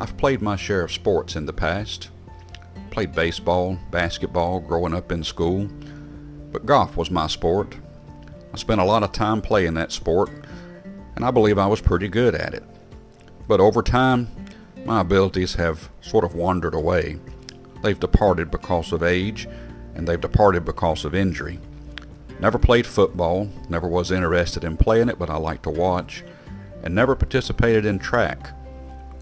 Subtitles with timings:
[0.00, 2.10] I've played my share of sports in the past.
[2.90, 5.68] Played baseball, basketball growing up in school,
[6.52, 7.74] but golf was my sport.
[8.54, 10.30] I spent a lot of time playing that sport,
[11.16, 12.62] and I believe I was pretty good at it.
[13.48, 14.28] But over time,
[14.84, 17.18] my abilities have sort of wandered away.
[17.82, 19.48] They've departed because of age,
[19.96, 21.58] and they've departed because of injury.
[22.38, 26.22] Never played football, never was interested in playing it, but I like to watch,
[26.84, 28.54] and never participated in track.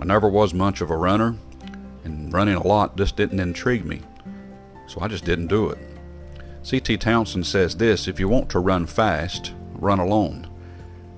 [0.00, 1.36] I never was much of a runner,
[2.04, 4.02] and running a lot just didn't intrigue me,
[4.86, 5.78] so I just didn't do it.
[6.62, 6.96] C.T.
[6.98, 10.48] Townsend says this if you want to run fast, run alone.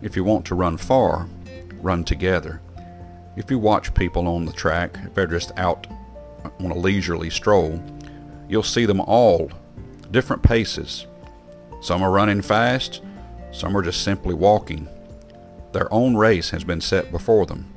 [0.03, 1.27] If you want to run far,
[1.81, 2.61] run together.
[3.37, 5.87] If you watch people on the track, if they're just out
[6.61, 7.83] on a leisurely stroll,
[8.49, 9.51] you'll see them all
[10.11, 11.07] different paces.
[11.81, 13.03] Some are running fast,
[13.51, 14.89] some are just simply walking.
[15.73, 17.73] Their own race has been set before them.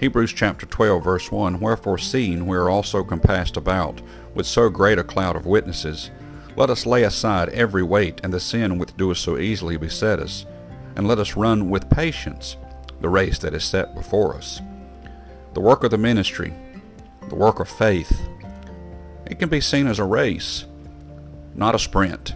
[0.00, 4.02] Hebrews chapter 12 verse 1 Wherefore seeing we are also compassed about
[4.34, 6.10] with so great a cloud of witnesses,
[6.56, 10.46] let us lay aside every weight and the sin which doeth so easily beset us,
[10.96, 12.56] and let us run with patience
[13.00, 14.60] the race that is set before us.
[15.52, 16.52] The work of the ministry,
[17.28, 18.28] the work of faith,
[19.26, 20.64] it can be seen as a race,
[21.54, 22.34] not a sprint,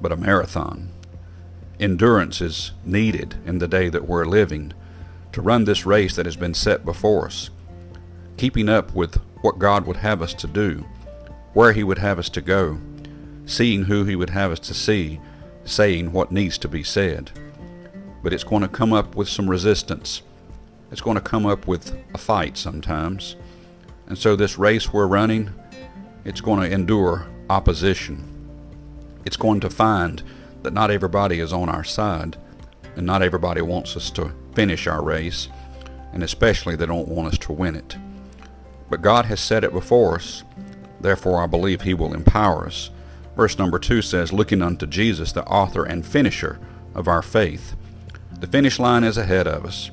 [0.00, 0.90] but a marathon.
[1.80, 4.74] Endurance is needed in the day that we're living
[5.34, 7.50] to run this race that has been set before us,
[8.36, 10.84] keeping up with what God would have us to do,
[11.52, 12.78] where He would have us to go,
[13.46, 15.20] seeing who He would have us to see,
[15.64, 17.30] saying what needs to be said.
[18.22, 20.22] But it's going to come up with some resistance
[20.94, 23.34] it's going to come up with a fight sometimes.
[24.06, 25.52] And so this race we're running,
[26.24, 28.22] it's going to endure opposition.
[29.24, 30.22] It's going to find
[30.62, 32.36] that not everybody is on our side,
[32.94, 35.48] and not everybody wants us to finish our race,
[36.12, 37.96] and especially they don't want us to win it.
[38.88, 40.44] But God has set it before us,
[41.00, 42.90] therefore I believe He will empower us.
[43.36, 46.60] Verse number 2 says, Looking unto Jesus, the author and finisher
[46.94, 47.74] of our faith.
[48.38, 49.90] The finish line is ahead of us.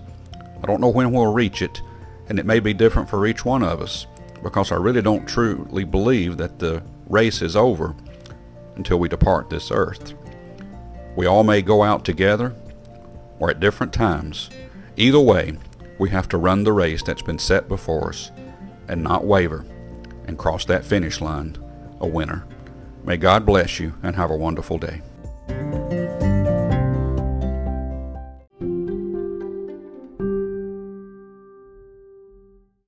[0.62, 1.82] I don't know when we'll reach it,
[2.30, 4.06] and it may be different for each one of us
[4.44, 7.96] because I really don't truly believe that the race is over
[8.76, 10.14] until we depart this earth.
[11.16, 12.56] We all may go out together
[13.42, 14.50] or at different times.
[14.96, 15.58] Either way,
[16.00, 18.32] we have to run the race that's been set before us
[18.88, 19.66] and not waver
[20.28, 21.58] and cross that finish line
[22.00, 22.46] a winner.
[23.04, 25.02] May God bless you and have a wonderful day.